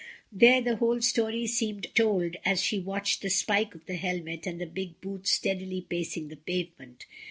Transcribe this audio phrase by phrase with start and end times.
[0.31, 4.59] There the whole story seemed told as she watched the spike of the helmet and
[4.59, 7.05] the big boots steadily pacing the pavement.